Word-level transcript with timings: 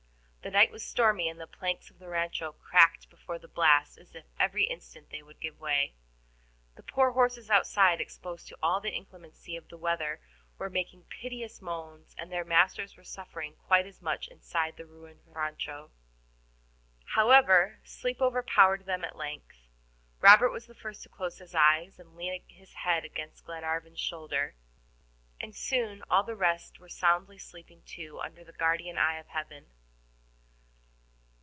The 0.43 0.49
night 0.49 0.71
was 0.71 0.81
stormy, 0.83 1.29
and 1.29 1.39
the 1.39 1.45
planks 1.45 1.91
of 1.91 1.99
the 1.99 2.09
rancho 2.09 2.53
cracked 2.53 3.11
before 3.11 3.37
the 3.37 3.47
blast 3.47 3.99
as 3.99 4.15
if 4.15 4.25
every 4.39 4.63
instant 4.63 5.11
they 5.11 5.21
would 5.21 5.39
give 5.39 5.59
way. 5.59 5.93
The 6.75 6.81
poor 6.81 7.11
horses 7.11 7.51
outside, 7.51 8.01
exposed 8.01 8.47
to 8.47 8.57
all 8.59 8.81
the 8.81 8.91
inclemency 8.91 9.55
of 9.55 9.67
the 9.69 9.77
weather, 9.77 10.19
were 10.57 10.67
making 10.67 11.03
piteous 11.03 11.61
moans, 11.61 12.15
and 12.17 12.31
their 12.31 12.43
masters 12.43 12.97
were 12.97 13.03
suffering 13.03 13.53
quite 13.67 13.85
as 13.85 14.01
much 14.01 14.27
inside 14.29 14.77
the 14.77 14.85
ruined 14.87 15.21
RANCHO. 15.27 15.91
However, 17.13 17.79
sleep 17.83 18.19
overpowered 18.19 18.85
them 18.87 19.05
at 19.05 19.15
length. 19.15 19.67
Robert 20.21 20.49
was 20.49 20.65
the 20.65 20.73
first 20.73 21.03
to 21.03 21.09
close 21.09 21.37
his 21.37 21.53
eyes 21.53 21.99
and 21.99 22.15
lean 22.15 22.41
his 22.47 22.73
head 22.73 23.05
against 23.05 23.45
Glenarvan's 23.45 23.99
shoulder, 23.99 24.55
and 25.39 25.55
soon 25.55 26.03
all 26.09 26.23
the 26.23 26.35
rest 26.35 26.79
were 26.79 26.89
soundly 26.89 27.37
sleeping 27.37 27.83
too 27.85 28.19
under 28.21 28.43
the 28.43 28.51
guardian 28.53 28.97
eye 28.97 29.19
of 29.19 29.27
Heaven. 29.27 29.67